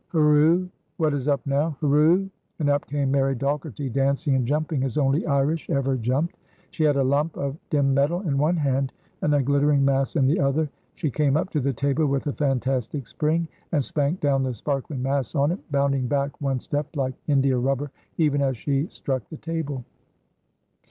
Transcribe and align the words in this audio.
"Hurroo!" 0.13 0.67
"What 0.97 1.13
is 1.13 1.27
up 1.27 1.45
now?" 1.45 1.77
"Hurroo!" 1.79 2.27
And 2.57 2.71
up 2.71 2.87
came 2.87 3.11
Mary 3.11 3.35
McDogherty 3.35 3.93
dancing 3.93 4.33
and 4.33 4.47
jumping 4.47 4.83
as 4.83 4.97
only 4.97 5.27
Irish 5.27 5.69
ever 5.69 5.95
jumped. 5.95 6.37
She 6.71 6.83
had 6.83 6.95
a 6.95 7.03
lump 7.03 7.37
of 7.37 7.55
dim 7.69 7.93
metal 7.93 8.21
in 8.21 8.39
one 8.39 8.55
hand 8.57 8.91
and 9.21 9.35
a 9.35 9.43
glittering 9.43 9.85
mass 9.85 10.15
in 10.15 10.25
the 10.25 10.39
other. 10.39 10.67
She 10.95 11.11
came 11.11 11.37
up 11.37 11.51
to 11.51 11.59
the 11.59 11.71
table 11.71 12.07
with 12.07 12.25
a 12.25 12.33
fantastic 12.33 13.05
spring 13.05 13.47
and 13.71 13.85
spanked 13.85 14.21
down 14.23 14.41
the 14.41 14.55
sparkling 14.55 15.03
mass 15.03 15.35
on 15.35 15.51
it, 15.51 15.59
bounding 15.71 16.07
back 16.07 16.41
one 16.41 16.59
step 16.59 16.87
like 16.95 17.13
india 17.27 17.55
rubber 17.59 17.91
even 18.17 18.41
as 18.41 18.57
she 18.57 18.87
struck 18.87 19.29
the 19.29 19.37
table. 19.37 19.85